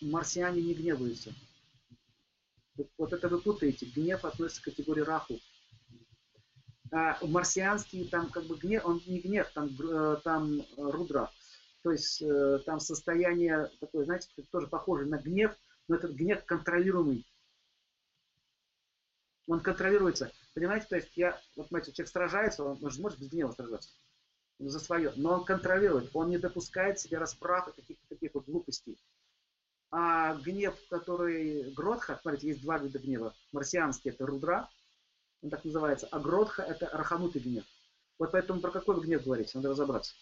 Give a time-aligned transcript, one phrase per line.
[0.00, 1.32] марсиане не гневаются.
[2.96, 3.86] Вот это вы путаете.
[3.86, 5.38] Гнев относится к категории раху.
[6.92, 11.30] А марсианский там как бы гнев, он не гнев, там, э, там рудра.
[11.82, 15.56] То есть э, там состояние такое, знаете, тоже похоже на гнев,
[15.88, 17.26] но этот гнев контролируемый.
[19.46, 20.32] Он контролируется.
[20.54, 23.90] Понимаете, то есть я, вот понимаете, человек сражается, он, он же может без гнева сражаться
[24.58, 28.98] за свое, но он контролирует, он не допускает себе расправ и каких-то таких вот глупостей.
[29.92, 33.34] А гнев, который Гротха, смотрите, есть два вида гнева.
[33.52, 34.68] Марсианский это рудра,
[35.42, 37.64] он так называется, а Гротха это раханутый гнев.
[38.18, 40.14] Вот поэтому про какой гнев говорить, надо разобраться.